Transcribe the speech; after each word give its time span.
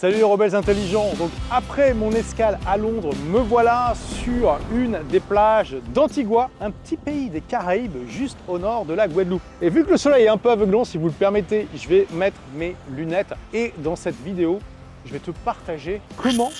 Salut 0.00 0.16
les 0.16 0.22
rebelles 0.22 0.54
intelligents 0.54 1.12
Donc 1.18 1.28
après 1.50 1.92
mon 1.92 2.10
escale 2.12 2.58
à 2.66 2.78
Londres, 2.78 3.10
me 3.30 3.38
voilà 3.38 3.92
sur 4.22 4.58
une 4.74 4.98
des 5.10 5.20
plages 5.20 5.76
d'Antigua, 5.92 6.48
un 6.58 6.70
petit 6.70 6.96
pays 6.96 7.28
des 7.28 7.42
Caraïbes 7.42 8.08
juste 8.08 8.38
au 8.48 8.58
nord 8.58 8.86
de 8.86 8.94
la 8.94 9.06
Guadeloupe. 9.06 9.42
Et 9.60 9.68
vu 9.68 9.84
que 9.84 9.90
le 9.90 9.96
soleil 9.98 10.24
est 10.24 10.28
un 10.28 10.38
peu 10.38 10.50
aveuglant, 10.50 10.86
si 10.86 10.96
vous 10.96 11.08
le 11.08 11.12
permettez, 11.12 11.68
je 11.76 11.86
vais 11.86 12.06
mettre 12.14 12.38
mes 12.56 12.76
lunettes 12.90 13.34
et 13.52 13.74
dans 13.76 13.94
cette 13.94 14.18
vidéo, 14.24 14.60
je 15.04 15.12
vais 15.12 15.18
te 15.18 15.32
partager 15.32 16.00
comment 16.16 16.50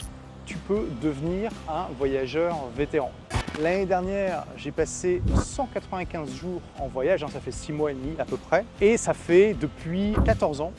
tu 0.45 0.59
peux 0.59 0.87
devenir 1.01 1.51
un 1.67 1.87
voyageur 1.99 2.59
vétéran. 2.77 3.11
L'année 3.59 3.87
dernière, 3.87 4.45
j'ai 4.59 4.71
passé 4.71 5.23
195 5.35 6.31
jours 6.35 6.61
en 6.79 6.89
voyage, 6.89 7.25
hein, 7.25 7.29
ça 7.33 7.41
fait 7.41 7.53
6 7.53 7.73
mois 7.73 7.91
et 7.91 7.95
demi 7.95 8.17
à 8.19 8.27
peu 8.27 8.37
près, 8.37 8.67
et 8.83 8.99
ça 8.99 9.15
fait 9.15 9.57
depuis 9.59 10.13
14 10.27 10.61
ans 10.61 10.73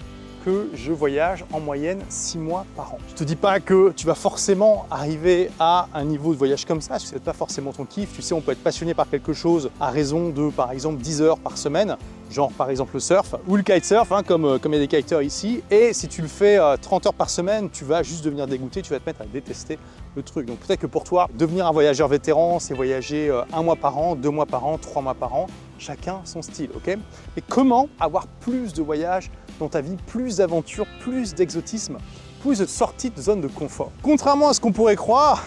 que 0.46 0.70
je 0.74 0.92
voyage 0.92 1.46
en 1.54 1.60
moyenne 1.60 2.02
6 2.10 2.38
mois 2.38 2.66
par 2.76 2.94
an. 2.94 2.98
Je 3.10 3.16
te 3.16 3.24
dis 3.24 3.36
pas 3.36 3.60
que 3.60 3.92
tu 3.96 4.06
vas 4.06 4.16
forcément 4.16 4.86
arriver 4.90 5.50
à 5.60 5.88
un 5.94 6.04
niveau 6.04 6.34
de 6.34 6.38
voyage 6.38 6.66
comme 6.66 6.82
ça, 6.82 7.00
c'est 7.00 7.22
pas 7.22 7.34
forcément 7.34 7.72
ton 7.74 7.86
kiff. 7.86 8.14
Tu 8.14 8.22
sais, 8.22 8.34
on 8.34 8.42
peut 8.42 8.52
être 8.52 8.64
passionné 8.64 8.94
par 8.94 9.10
quelque 9.10 9.34
chose 9.34 9.70
à 9.80 9.90
raison 9.90 10.30
de, 10.30 10.50
par 10.50 10.72
exemple, 10.72 11.02
10 11.02 11.22
heures 11.22 11.40
par 11.40 11.58
semaine, 11.58 11.98
genre 12.32 12.52
par 12.52 12.70
exemple 12.70 12.92
le 12.94 13.00
surf 13.00 13.36
ou 13.48 13.58
le 13.58 13.64
kitesurf, 13.64 14.12
hein, 14.12 14.24
comme, 14.24 14.46
euh, 14.46 14.58
comme 14.58 14.74
il 14.74 14.78
y 14.80 14.84
a 14.84 14.88
des 14.88 15.02
kiteurs 15.02 15.22
ici. 15.22 15.62
Et 15.70 15.94
si 15.94 16.08
tu 16.08 16.22
le 16.22 16.28
fais 16.28 16.60
30 16.82 17.06
euh, 17.06 17.10
heures 17.10 17.14
par 17.14 17.30
semaine, 17.30 17.70
tu 17.70 17.84
vas 17.84 18.04
juste 18.04 18.24
devenir 18.24 18.48
dégoûté, 18.48 18.82
tu 18.82 18.92
vas 18.92 19.00
te 19.00 19.06
mettre 19.06 19.22
à 19.22 19.26
détester 19.26 19.78
le 20.16 20.24
truc. 20.24 20.46
Donc 20.46 20.60
peut-être 20.60 20.80
que 20.80 20.88
pour 20.88 21.04
toi, 21.04 21.30
devenir 21.38 21.68
un 21.68 21.72
voyageur 21.72 22.08
vétéran, 22.08 22.60
c'est 22.60 22.74
voyager 22.74 23.30
euh, 23.30 23.44
un 23.54 23.64
mois 23.64 23.76
par 23.76 23.98
an, 23.98 24.16
deux 24.16 24.30
mois 24.30 24.46
par 24.46 24.66
an, 24.66 24.78
trois 24.78 25.02
mois 25.02 25.14
par 25.14 25.34
an, 25.34 25.48
chacun 25.78 26.22
son 26.24 26.42
style, 26.42 26.70
ok? 26.76 26.98
Et 27.38 27.42
comment 27.48 27.90
avoir 28.00 28.28
plus 28.28 28.74
de 28.74 28.82
voyages 28.82 29.32
dans 29.62 29.70
ta 29.70 29.82
vie, 29.82 29.96
plus 30.08 30.38
d'aventure, 30.38 30.86
plus 31.00 31.34
d'exotisme, 31.34 31.98
plus 32.42 32.58
de 32.58 32.66
sorties 32.66 33.12
de 33.12 33.22
zone 33.22 33.42
de 33.42 33.48
confort. 33.48 33.92
Contrairement 34.02 34.50
à 34.50 34.54
ce 34.54 34.60
qu'on 34.60 34.72
pourrait 34.72 34.96
croire, 34.96 35.46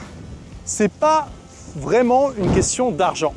c'est 0.64 0.91
pas 0.91 1.28
vraiment 1.77 2.30
une 2.33 2.53
question 2.55 2.91
d'argent. 2.91 3.34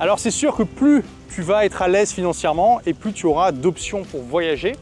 Alors 0.00 0.18
c'est 0.18 0.30
sûr 0.30 0.56
que 0.56 0.62
plus 0.62 1.04
tu 1.30 1.42
vas 1.42 1.66
être 1.66 1.82
à 1.82 1.88
l'aise 1.88 2.12
financièrement 2.12 2.80
et 2.86 2.94
plus 2.94 3.12
tu 3.12 3.26
auras 3.26 3.52
d'options 3.52 4.04
pour 4.04 4.22
voyager, 4.22 4.74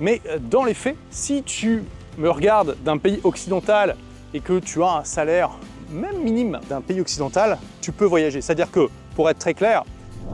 mais 0.00 0.20
euh, 0.26 0.38
dans 0.38 0.64
les 0.64 0.74
faits, 0.74 0.96
si 1.10 1.42
tu 1.44 1.84
me 2.18 2.28
regardes 2.28 2.76
d'un 2.84 2.98
pays 2.98 3.20
occidental 3.22 3.96
et 4.32 4.40
que 4.40 4.58
tu 4.58 4.82
as 4.82 4.98
un 4.98 5.04
salaire 5.04 5.50
même 5.92 6.18
minime 6.22 6.58
d'un 6.68 6.80
pays 6.80 7.00
occidental, 7.00 7.58
tu 7.80 7.92
peux 7.92 8.04
voyager. 8.04 8.40
C'est-à-dire 8.40 8.70
que, 8.70 8.88
pour 9.14 9.30
être 9.30 9.38
très 9.38 9.54
clair, 9.54 9.84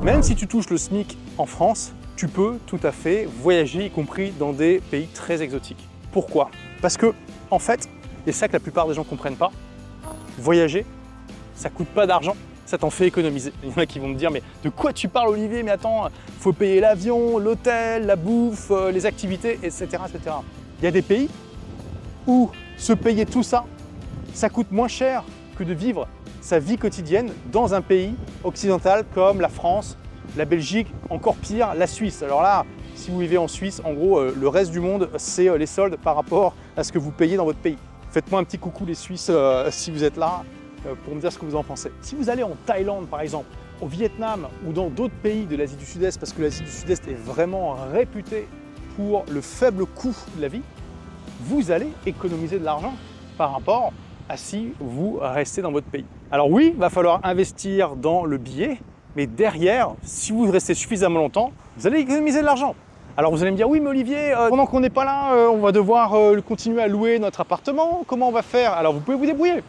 même 0.03 0.23
si 0.23 0.35
tu 0.35 0.47
touches 0.47 0.71
le 0.71 0.79
SMIC 0.79 1.19
en 1.37 1.45
France, 1.45 1.93
tu 2.21 2.29
peux 2.29 2.59
tout 2.67 2.79
à 2.83 2.93
fait 2.93 3.25
voyager, 3.25 3.87
y 3.87 3.91
compris 3.91 4.31
dans 4.33 4.53
des 4.53 4.83
pays 4.91 5.07
très 5.07 5.41
exotiques. 5.41 5.89
Pourquoi? 6.13 6.51
Parce 6.83 6.99
que, 6.99 7.15
en 7.51 7.59
fait, 7.59 7.89
et 8.27 8.33
ça 8.33 8.47
que 8.47 8.53
la 8.53 8.61
plupart 8.61 8.87
des 8.87 8.93
gens 8.93 9.05
ne 9.05 9.07
comprennent 9.07 9.39
pas, 9.39 9.51
voyager, 10.37 10.85
ça 11.55 11.71
coûte 11.71 11.89
pas 11.89 12.07
d'argent, 12.07 12.37
ça 12.67 12.77
t'en 12.77 12.91
fait 12.91 13.07
économiser. 13.07 13.55
Il 13.63 13.71
y 13.71 13.73
en 13.73 13.79
a 13.79 13.87
qui 13.87 13.99
vont 14.01 14.09
me 14.09 14.17
dire, 14.17 14.31
mais 14.31 14.43
de 14.63 14.69
quoi 14.69 14.93
tu 14.93 15.09
parles 15.09 15.31
Olivier? 15.31 15.63
Mais 15.63 15.71
attends, 15.71 16.09
faut 16.41 16.53
payer 16.53 16.79
l'avion, 16.81 17.39
l'hôtel, 17.39 18.05
la 18.05 18.17
bouffe, 18.17 18.71
euh, 18.71 18.91
les 18.91 19.07
activités, 19.07 19.59
etc., 19.63 19.87
etc. 20.07 20.37
Il 20.81 20.85
y 20.85 20.89
a 20.89 20.91
des 20.91 21.01
pays 21.01 21.31
où 22.27 22.51
se 22.77 22.93
payer 22.93 23.25
tout 23.25 23.43
ça, 23.43 23.65
ça 24.35 24.51
coûte 24.51 24.71
moins 24.73 24.89
cher 24.89 25.25
que 25.57 25.65
de 25.65 25.73
vivre 25.73 26.07
sa 26.43 26.59
vie 26.59 26.77
quotidienne 26.77 27.33
dans 27.51 27.73
un 27.73 27.81
pays 27.81 28.15
occidental 28.45 29.07
comme 29.15 29.41
la 29.41 29.49
France, 29.49 29.97
la 30.37 30.45
Belgique, 30.45 30.89
encore 31.09 31.37
pire, 31.37 31.75
la 31.75 31.87
Suisse. 31.87 32.23
Alors 32.23 32.43
là, 32.43 32.65
si 32.95 33.11
vous 33.11 33.19
vivez 33.19 33.39
en 33.39 33.49
Suisse, 33.49 33.81
en 33.85 33.93
gros, 33.93 34.19
euh, 34.19 34.35
le 34.39 34.49
reste 34.49 34.71
du 34.71 34.81
monde, 34.81 35.09
c'est 35.17 35.49
euh, 35.49 35.57
les 35.57 35.67
soldes 35.67 35.97
par 35.97 36.17
rapport 36.17 36.55
à 36.77 36.85
ce 36.85 36.93
que 36.93 36.99
vous 36.99 37.11
payez 37.11 37.37
dans 37.37 37.45
votre 37.45 37.59
pays. 37.59 37.79
Faites-moi 38.11 38.41
un 38.41 38.45
petit 38.45 38.59
coucou 38.59 38.85
les 38.85 38.95
Suisses 38.95 39.29
euh, 39.31 39.69
si 39.71 39.91
vous 39.91 40.05
êtes 40.05 40.17
là 40.17 40.45
pour 41.05 41.15
me 41.15 41.21
dire 41.21 41.31
ce 41.31 41.39
que 41.39 41.45
vous 41.45 41.57
en 41.57 41.63
pensez. 41.63 41.93
Si 42.01 42.15
vous 42.15 42.31
allez 42.31 42.43
en 42.43 42.57
Thaïlande 42.65 43.07
par 43.07 43.21
exemple, 43.21 43.47
au 43.83 43.87
Vietnam 43.87 44.49
ou 44.67 44.73
dans 44.73 44.89
d'autres 44.89 45.15
pays 45.23 45.45
de 45.45 45.55
l'Asie 45.55 45.77
du 45.77 45.85
Sud-Est, 45.85 46.19
parce 46.19 46.33
que 46.33 46.41
l'Asie 46.41 46.63
du 46.63 46.71
Sud-Est 46.71 47.07
est 47.07 47.15
vraiment 47.15 47.77
réputée 47.93 48.49
pour 48.97 49.27
le 49.31 49.43
faible 49.43 49.85
coût 49.85 50.17
de 50.37 50.43
la 50.43 50.49
vie, 50.49 50.63
vous 51.43 51.71
allez 51.71 51.89
économiser 52.07 52.59
de 52.59 52.65
l'argent 52.65 52.95
par 53.37 53.53
rapport 53.53 53.93
à 54.29 54.39
si 54.39 54.73
vous 54.81 55.19
restez 55.21 55.61
dans 55.61 55.73
votre 55.73 55.87
pays. 55.87 56.07
Alors 56.31 56.51
oui, 56.51 56.71
il 56.75 56.81
va 56.81 56.89
falloir 56.89 57.21
investir 57.25 57.97
dans 57.97 58.25
le 58.25 58.39
billet, 58.39 58.79
mais 59.17 59.27
derrière, 59.27 59.91
si 60.03 60.33
vous 60.33 60.51
restez 60.51 60.75
suffisamment 60.75 61.19
longtemps, 61.19 61.53
vous 61.77 61.87
allez 61.87 62.01
économiser 62.01 62.41
de 62.41 62.47
l'argent. 62.47 62.75
Alors 63.17 63.33
vous 63.33 63.43
allez 63.43 63.51
me 63.51 63.57
dire, 63.57 63.69
oui 63.69 63.81
mais 63.81 63.91
Olivier, 63.91 64.33
euh, 64.33 64.49
pendant 64.49 64.67
qu'on 64.67 64.81
n'est 64.81 64.91
pas 64.91 65.05
là, 65.05 65.35
euh, 65.35 65.49
on 65.49 65.59
va 65.59 65.73
devoir 65.73 66.15
euh, 66.15 66.41
continuer 66.41 66.81
à 66.81 66.89
louer 66.89 67.19
notre 67.19 67.41
appartement, 67.41 68.03
comment 68.07 68.29
on 68.29 68.33
va 68.33 68.43
faire? 68.43 68.73
Alors 68.73 68.93
vous 68.93 69.01
pouvez 69.01 69.17
vous 69.17 69.27
débrouiller. 69.27 69.63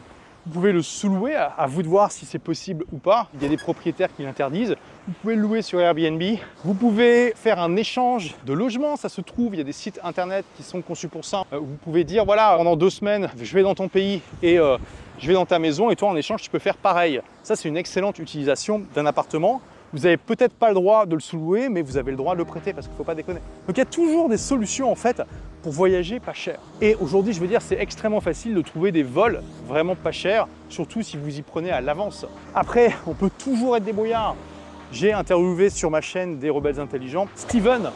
Vous 0.48 0.54
pouvez 0.54 0.72
le 0.72 0.82
sous-louer, 0.82 1.36
à 1.36 1.68
vous 1.68 1.84
de 1.84 1.88
voir 1.88 2.12
si 2.12 2.26
c'est 2.26 2.40
possible 2.40 2.84
ou 2.92 2.98
pas. 2.98 3.28
Il 3.36 3.44
y 3.44 3.46
a 3.46 3.50
des 3.50 3.58
propriétaires 3.58 4.10
qui 4.16 4.24
l'interdisent. 4.24 4.76
Vous 5.08 5.14
pouvez 5.22 5.36
le 5.36 5.42
louer 5.42 5.62
sur 5.62 5.80
Airbnb. 5.80 6.22
Vous 6.64 6.74
pouvez 6.74 7.34
faire 7.36 7.60
un 7.60 7.76
échange 7.76 8.34
de 8.44 8.54
logement, 8.54 8.96
ça 8.96 9.08
se 9.08 9.22
trouve. 9.22 9.54
Il 9.54 9.60
y 9.60 9.62
a 9.62 9.64
des 9.64 9.72
sites 9.72 10.00
internet 10.04 10.44
qui 10.58 10.64
sont 10.64 10.82
conçus 10.82 11.10
pour 11.10 11.26
ça. 11.26 11.44
Vous 11.52 11.78
pouvez 11.84 12.04
dire, 12.04 12.26
voilà, 12.26 12.56
pendant 12.58 12.76
deux 12.76 12.90
semaines, 12.90 13.30
je 13.40 13.54
vais 13.54 13.62
dans 13.62 13.76
ton 13.76 13.88
pays 13.88 14.22
et 14.42 14.58
je 14.58 15.28
vais 15.28 15.34
dans 15.34 15.46
ta 15.46 15.60
maison 15.60 15.92
et 15.92 15.96
toi 15.96 16.10
en 16.10 16.16
échange 16.16 16.42
tu 16.42 16.50
peux 16.50 16.58
faire 16.58 16.78
pareil. 16.78 17.22
Ça 17.44 17.56
c'est 17.56 17.70
une 17.70 17.78
excellente 17.78 18.18
utilisation 18.18 18.82
d'un 18.96 19.06
appartement. 19.06 19.62
Vous 19.94 20.00
n'avez 20.00 20.18
peut-être 20.18 20.54
pas 20.54 20.70
le 20.70 20.76
droit 20.76 21.06
de 21.06 21.16
le 21.16 21.20
sous-louer, 21.20 21.68
mais 21.68 21.82
vous 21.82 21.98
avez 21.98 22.12
le 22.12 22.18
droit 22.18 22.34
de 22.34 22.40
le 22.40 22.46
prêter 22.46 22.72
parce 22.72 22.88
qu'il 22.88 22.94
ne 22.94 22.98
faut 22.98 23.04
pas 23.04 23.16
déconner. 23.16 23.40
Donc 23.68 23.76
il 23.76 23.80
y 23.80 23.82
a 23.82 23.86
toujours 23.86 24.30
des 24.30 24.38
solutions 24.38 24.90
en 24.90 24.96
fait 24.96 25.22
pour 25.62 25.74
voyager 25.74 26.20
pas 26.20 26.34
cher. 26.34 26.60
Et 26.80 26.96
aujourd'hui, 26.96 27.34
je 27.34 27.42
veux 27.42 27.48
dire, 27.48 27.62
c'est 27.62 27.78
extrêmement 27.78 28.22
facile 28.22 28.54
de 28.54 28.62
trouver 28.62 28.92
des 28.92 29.04
vols 29.04 29.42
vraiment 29.68 29.96
pas 29.96 30.12
chers, 30.12 30.48
surtout 30.70 31.02
si 31.02 31.18
vous 31.18 31.38
y 31.38 31.42
prenez 31.42 31.72
à 31.72 31.82
l'avance. 31.82 32.26
Après, 32.56 32.94
on 33.06 33.14
peut 33.14 33.30
toujours 33.38 33.76
être 33.76 33.84
débrouillard. 33.84 34.36
J'ai 34.94 35.12
interviewé 35.12 35.70
sur 35.70 35.92
ma 35.92 36.02
chaîne 36.02 36.40
des 36.40 36.50
rebelles 36.50 36.80
intelligents 36.80 37.28
Steven, 37.36 37.92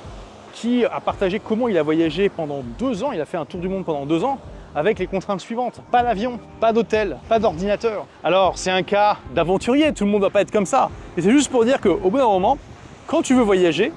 qui 0.54 0.86
a 0.86 1.00
partagé 1.00 1.40
comment 1.40 1.68
il 1.68 1.78
a 1.78 1.84
voyagé 1.84 2.30
pendant 2.30 2.62
deux 2.78 3.04
ans. 3.04 3.14
Il 3.14 3.22
a 3.22 3.26
fait 3.26 3.38
un 3.38 3.46
tour 3.46 3.62
du 3.62 3.70
monde 3.70 3.86
pendant 3.86 4.06
deux 4.06 4.24
ans 4.24 4.40
avec 4.76 5.00
les 5.00 5.08
contraintes 5.08 5.40
suivantes. 5.40 5.82
Pas 5.92 6.04
d'avion, 6.04 6.40
pas 6.60 6.74
d'hôtel, 6.74 7.18
pas 7.30 7.40
d'ordinateur. 7.40 8.06
Alors 8.24 8.58
c'est 8.58 8.72
un 8.72 8.84
cas 8.84 9.18
d'aventurier, 9.34 9.94
tout 9.94 10.04
le 10.04 10.12
monde 10.12 10.22
ne 10.22 10.26
va 10.28 10.30
pas 10.30 10.42
être 10.42 10.52
comme 10.52 10.66
ça. 10.66 10.90
Et 11.18 11.22
c'est 11.22 11.32
juste 11.32 11.50
pour 11.50 11.66
dire 11.66 11.80
qu'au 11.80 12.10
bout 12.10 12.18
d'un 12.18 12.26
moment, 12.26 12.58
quand 13.08 13.22
tu 13.22 13.34
veux 13.34 13.44
voyager, 13.44 13.92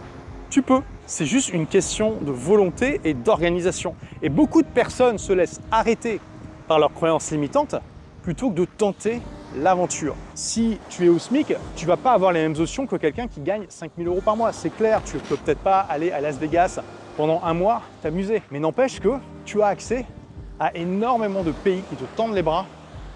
tu 0.50 0.62
peux. 0.62 0.80
C'est 1.06 1.26
juste 1.26 1.50
une 1.50 1.66
question 1.66 2.16
de 2.20 2.30
volonté 2.30 3.00
et 3.04 3.14
d'organisation. 3.14 3.94
Et 4.22 4.28
beaucoup 4.28 4.62
de 4.62 4.66
personnes 4.66 5.18
se 5.18 5.32
laissent 5.32 5.60
arrêter 5.70 6.20
par 6.66 6.78
leurs 6.78 6.92
croyances 6.92 7.30
limitantes 7.30 7.76
plutôt 8.22 8.50
que 8.50 8.56
de 8.56 8.64
tenter 8.66 9.22
l'aventure. 9.56 10.14
Si 10.34 10.78
tu 10.90 11.06
es 11.06 11.08
au 11.08 11.18
SMIC, 11.18 11.54
tu 11.76 11.86
vas 11.86 11.96
pas 11.96 12.12
avoir 12.12 12.32
les 12.32 12.40
mêmes 12.40 12.60
options 12.60 12.86
que 12.86 12.96
quelqu'un 12.96 13.26
qui 13.26 13.40
gagne 13.40 13.64
5000 13.68 14.06
euros 14.06 14.20
par 14.20 14.36
mois. 14.36 14.52
C'est 14.52 14.68
clair, 14.68 15.00
tu 15.02 15.16
peux 15.16 15.36
peut-être 15.36 15.60
pas 15.60 15.80
aller 15.80 16.12
à 16.12 16.20
Las 16.20 16.36
Vegas 16.36 16.80
pendant 17.16 17.42
un 17.42 17.54
mois 17.54 17.80
t'amuser. 18.02 18.42
Mais 18.50 18.60
n'empêche 18.60 19.00
que 19.00 19.14
tu 19.46 19.62
as 19.62 19.68
accès 19.68 20.04
à 20.60 20.76
énormément 20.76 21.42
de 21.42 21.52
pays 21.52 21.82
qui 21.88 21.96
te 21.96 22.04
tendent 22.16 22.34
les 22.34 22.42
bras 22.42 22.66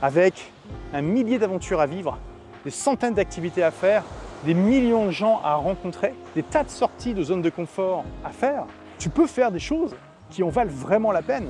avec 0.01 0.53
un 0.93 1.03
millier 1.03 1.39
d'aventures 1.39 1.81
à 1.81 1.87
vivre, 1.87 2.19
des 2.65 2.71
centaines 2.71 3.15
d'activités 3.15 3.63
à 3.63 3.71
faire, 3.71 4.05
des 4.45 4.55
millions 4.55 5.07
de 5.07 5.11
gens 5.11 5.41
à 5.45 5.55
rencontrer, 5.55 6.15
des 6.35 6.43
tas 6.43 6.65
de 6.65 6.71
sorties 6.71 7.15
de 7.15 7.23
zones 7.23 7.43
de 7.43 7.51
confort 7.51 8.05
à 8.25 8.31
faire. 8.31 8.65
Tu 8.99 9.09
peux 9.09 9.27
faire 9.27 9.53
des 9.53 9.59
choses 9.59 9.95
qui 10.31 10.43
en 10.43 10.49
valent 10.49 10.73
vraiment 10.73 11.13
la 11.13 11.23
peine, 11.23 11.49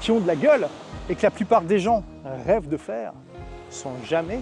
qui 0.00 0.10
ont 0.10 0.20
de 0.20 0.26
la 0.26 0.36
gueule 0.36 0.68
et 1.08 1.14
que 1.14 1.22
la 1.22 1.30
plupart 1.30 1.62
des 1.62 1.78
gens 1.78 2.02
rêvent 2.46 2.68
de 2.68 2.76
faire 2.76 3.12
sans 3.70 3.92
jamais 4.04 4.40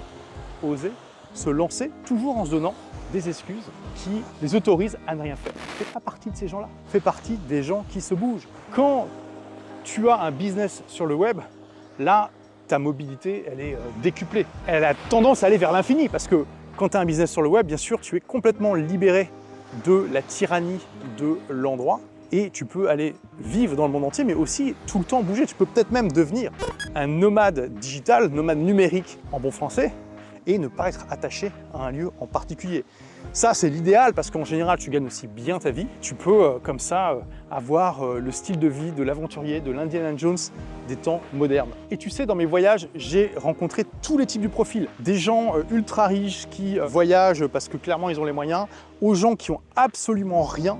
oser 0.62 0.92
se 1.34 1.50
lancer, 1.50 1.90
toujours 2.04 2.38
en 2.38 2.44
se 2.44 2.50
donnant 2.50 2.74
des 3.12 3.28
excuses 3.28 3.70
qui 3.96 4.22
les 4.42 4.54
autorisent 4.54 4.98
à 5.06 5.14
ne 5.14 5.22
rien 5.22 5.36
faire. 5.36 5.52
Fais 5.56 5.84
pas 5.84 6.00
partie 6.00 6.30
de 6.30 6.36
ces 6.36 6.48
gens-là. 6.48 6.68
Fais 6.88 7.00
partie 7.00 7.36
des 7.48 7.62
gens 7.62 7.84
qui 7.90 8.00
se 8.00 8.14
bougent. 8.14 8.48
Quand 8.74 9.06
tu 9.94 10.10
as 10.10 10.20
un 10.20 10.30
business 10.30 10.82
sur 10.86 11.06
le 11.06 11.14
web, 11.14 11.40
là, 11.98 12.30
ta 12.66 12.78
mobilité, 12.78 13.44
elle 13.50 13.60
est 13.60 13.74
euh, 13.74 13.78
décuplée. 14.02 14.44
Elle 14.66 14.84
a 14.84 14.94
tendance 15.08 15.42
à 15.42 15.46
aller 15.46 15.56
vers 15.56 15.72
l'infini 15.72 16.08
parce 16.08 16.28
que 16.28 16.44
quand 16.76 16.90
tu 16.90 16.96
as 16.98 17.00
un 17.00 17.06
business 17.06 17.30
sur 17.30 17.40
le 17.40 17.48
web, 17.48 17.66
bien 17.66 17.78
sûr, 17.78 17.98
tu 18.00 18.16
es 18.16 18.20
complètement 18.20 18.74
libéré 18.74 19.30
de 19.86 20.06
la 20.12 20.20
tyrannie 20.20 20.80
de 21.18 21.38
l'endroit 21.48 22.00
et 22.32 22.50
tu 22.50 22.66
peux 22.66 22.90
aller 22.90 23.14
vivre 23.40 23.76
dans 23.76 23.86
le 23.86 23.92
monde 23.92 24.04
entier, 24.04 24.24
mais 24.24 24.34
aussi 24.34 24.74
tout 24.86 24.98
le 24.98 25.04
temps 25.04 25.22
bouger. 25.22 25.46
Tu 25.46 25.54
peux 25.54 25.64
peut-être 25.64 25.90
même 25.90 26.12
devenir 26.12 26.52
un 26.94 27.06
nomade 27.06 27.72
digital, 27.74 28.28
nomade 28.28 28.58
numérique 28.58 29.18
en 29.32 29.40
bon 29.40 29.50
français, 29.50 29.92
et 30.48 30.58
ne 30.58 30.66
pas 30.66 30.88
être 30.88 31.06
attaché 31.10 31.52
à 31.72 31.86
un 31.86 31.90
lieu 31.92 32.10
en 32.18 32.26
particulier. 32.26 32.84
Ça, 33.32 33.54
c'est 33.54 33.68
l'idéal 33.68 34.14
parce 34.14 34.30
qu'en 34.30 34.44
général, 34.44 34.78
tu 34.78 34.90
gagnes 34.90 35.06
aussi 35.06 35.26
bien 35.26 35.58
ta 35.58 35.70
vie. 35.70 35.86
Tu 36.00 36.14
peux, 36.14 36.42
euh, 36.42 36.58
comme 36.60 36.78
ça, 36.78 37.12
euh, 37.12 37.20
avoir 37.50 38.02
euh, 38.02 38.18
le 38.18 38.32
style 38.32 38.58
de 38.58 38.66
vie 38.66 38.90
de 38.90 39.02
l'aventurier, 39.02 39.60
de 39.60 39.70
l'Indiana 39.70 40.16
Jones 40.16 40.38
des 40.88 40.96
temps 40.96 41.20
modernes. 41.34 41.70
Et 41.90 41.98
tu 41.98 42.08
sais, 42.08 42.24
dans 42.24 42.34
mes 42.34 42.46
voyages, 42.46 42.88
j'ai 42.94 43.30
rencontré 43.36 43.84
tous 44.02 44.16
les 44.16 44.24
types 44.24 44.42
de 44.42 44.48
profils. 44.48 44.88
Des 45.00 45.16
gens 45.16 45.52
ultra 45.70 46.06
riches 46.06 46.48
qui 46.50 46.78
voyagent 46.78 47.46
parce 47.46 47.68
que 47.68 47.76
clairement, 47.76 48.08
ils 48.08 48.18
ont 48.18 48.24
les 48.24 48.32
moyens, 48.32 48.66
aux 49.02 49.14
gens 49.14 49.36
qui 49.36 49.50
ont 49.50 49.60
absolument 49.76 50.42
rien 50.42 50.78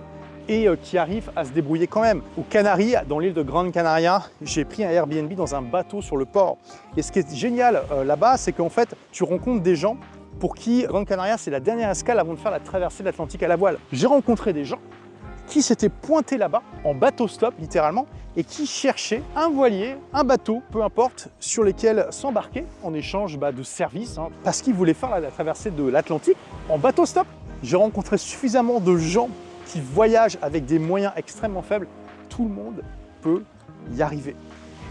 et 0.49 0.67
euh, 0.67 0.77
qui 0.81 0.99
arrivent 0.99 1.31
à 1.37 1.45
se 1.45 1.51
débrouiller 1.51 1.87
quand 1.87 2.03
même. 2.03 2.23
Aux 2.37 2.43
Canaries, 2.43 2.95
dans 3.09 3.19
l'île 3.19 3.35
de 3.35 3.43
Grande 3.43 3.73
Canaria, 3.73 4.23
j'ai 4.43 4.65
pris 4.65 4.85
un 4.85 4.91
Airbnb 4.91 5.33
dans 5.35 5.55
un 5.55 5.63
bateau 5.63 6.03
sur 6.03 6.17
le 6.17 6.25
port. 6.25 6.59
Et 6.97 7.03
ce 7.03 7.13
qui 7.13 7.21
est 7.21 7.35
génial 7.35 7.83
euh, 7.93 8.05
là-bas, 8.05 8.37
c'est 8.37 8.53
qu'en 8.53 8.69
fait, 8.69 8.95
tu 9.13 9.25
rencontres 9.25 9.63
des 9.63 9.77
gens 9.77 9.97
pour 10.41 10.55
qui 10.55 10.85
Grande 10.85 11.07
Canaria, 11.07 11.37
c'est 11.37 11.51
la 11.51 11.61
dernière 11.61 11.91
escale 11.91 12.19
avant 12.19 12.35
de 12.35 12.39
faire 12.39 12.53
la 12.53 12.61
traversée 12.61 13.03
de 13.03 13.09
l'Atlantique 13.09 13.43
à 13.43 13.49
la 13.49 13.57
voile. 13.57 13.79
J'ai 13.93 14.07
rencontré 14.07 14.53
des 14.53 14.65
gens 14.65 14.79
qui 15.49 15.63
s'étaient 15.63 15.89
pointés 15.89 16.37
là-bas 16.37 16.63
en 16.85 16.95
bateau 16.95 17.27
stop 17.27 17.55
littéralement 17.59 18.07
et 18.37 18.45
qui 18.45 18.67
cherchaient 18.67 19.23
un 19.35 19.49
voilier, 19.49 19.97
un 20.13 20.23
bateau, 20.23 20.63
peu 20.71 20.83
importe, 20.83 21.29
sur 21.41 21.65
lesquels 21.65 22.07
s'embarquer 22.11 22.65
en 22.85 22.95
échange 22.95 23.39
bah, 23.39 23.51
de 23.51 23.63
services 23.63 24.19
hein, 24.19 24.29
parce 24.45 24.63
qu'ils 24.63 24.75
voulaient 24.75 24.95
faire 24.95 25.19
la, 25.19 25.31
traversée 25.31 25.71
de 25.71 25.83
l'Atlantique 25.85 26.37
en 26.69 26.79
bateau 26.79 27.07
stop. 27.07 27.27
J'ai 27.63 27.77
rencontré 27.77 28.19
suffisamment 28.19 28.79
de 28.79 28.97
gens 28.97 29.31
qui 29.69 29.81
voyagent 29.81 30.39
avec 30.43 30.65
des 30.65 30.81
moyens 30.81 31.13
extrêmement 31.17 31.63
faibles. 31.63 31.87
Tout 32.29 32.45
le 32.45 32.51
monde 32.51 32.83
peut 33.23 33.45
y 33.95 34.03
arriver. 34.03 34.35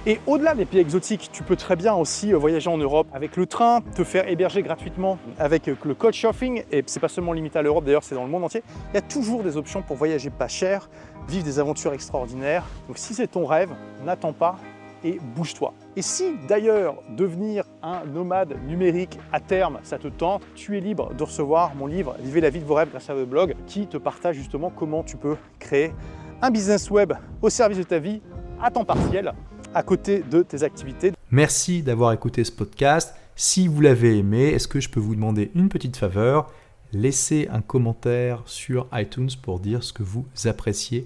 Et 0.05 0.21
au-delà 0.25 0.55
des 0.55 0.63
pays 0.63 0.79
exotiques, 0.79 1.29
tu 1.33 1.43
peux 1.43 1.57
très 1.57 1.75
bien 1.75 1.93
aussi 1.93 2.31
euh, 2.31 2.37
voyager 2.37 2.69
en 2.69 2.77
Europe 2.77 3.07
avec 3.13 3.35
le 3.35 3.45
train, 3.45 3.81
te 3.81 4.05
faire 4.05 4.29
héberger 4.29 4.61
gratuitement 4.61 5.17
avec 5.37 5.67
euh, 5.67 5.75
le 5.83 5.95
couchsurfing. 5.95 6.63
Et 6.71 6.81
c'est 6.85 7.01
pas 7.01 7.09
seulement 7.09 7.33
limité 7.33 7.59
à 7.59 7.61
l'Europe, 7.61 7.83
d'ailleurs, 7.83 8.05
c'est 8.05 8.15
dans 8.15 8.23
le 8.23 8.29
monde 8.29 8.45
entier. 8.45 8.63
Il 8.91 8.95
y 8.95 8.97
a 8.97 9.01
toujours 9.01 9.43
des 9.43 9.57
options 9.57 9.81
pour 9.81 9.97
voyager 9.97 10.29
pas 10.29 10.47
cher, 10.47 10.89
vivre 11.27 11.43
des 11.43 11.59
aventures 11.59 11.91
extraordinaires. 11.91 12.63
Donc 12.87 12.97
si 12.97 13.13
c'est 13.13 13.27
ton 13.27 13.45
rêve, 13.45 13.71
n'attends 14.05 14.31
pas 14.31 14.55
et 15.03 15.19
bouge-toi. 15.35 15.73
Et 15.95 16.01
si 16.01 16.35
d'ailleurs 16.47 16.95
devenir 17.15 17.63
un 17.81 18.05
nomade 18.05 18.55
numérique 18.67 19.19
à 19.31 19.39
terme, 19.39 19.79
ça 19.83 19.97
te 19.97 20.07
tente, 20.07 20.43
tu 20.55 20.77
es 20.77 20.79
libre 20.79 21.13
de 21.13 21.23
recevoir 21.23 21.75
mon 21.75 21.87
livre 21.87 22.15
Vivez 22.19 22.41
la 22.41 22.49
vie 22.49 22.59
de 22.59 22.65
vos 22.65 22.75
rêves 22.75 22.89
grâce 22.89 23.09
à 23.09 23.13
votre 23.13 23.29
blog 23.29 23.55
qui 23.65 23.87
te 23.87 23.97
partage 23.97 24.35
justement 24.35 24.69
comment 24.69 25.03
tu 25.03 25.17
peux 25.17 25.35
créer 25.59 25.93
un 26.41 26.51
business 26.51 26.89
web 26.89 27.13
au 27.41 27.49
service 27.49 27.77
de 27.77 27.83
ta 27.83 27.99
vie 27.99 28.21
à 28.61 28.71
temps 28.71 28.85
partiel 28.85 29.33
à 29.73 29.83
côté 29.83 30.19
de 30.19 30.41
tes 30.41 30.63
activités. 30.63 31.13
Merci 31.31 31.83
d'avoir 31.83 32.13
écouté 32.13 32.43
ce 32.43 32.51
podcast. 32.51 33.15
Si 33.35 33.67
vous 33.67 33.81
l'avez 33.81 34.17
aimé, 34.17 34.49
est-ce 34.49 34.67
que 34.67 34.79
je 34.79 34.89
peux 34.89 34.99
vous 34.99 35.15
demander 35.15 35.51
une 35.55 35.69
petite 35.69 35.97
faveur? 35.97 36.51
Laissez 36.93 37.47
un 37.51 37.61
commentaire 37.61 38.41
sur 38.45 38.87
iTunes 38.93 39.29
pour 39.41 39.59
dire 39.59 39.83
ce 39.83 39.93
que 39.93 40.03
vous 40.03 40.25
appréciez 40.45 41.05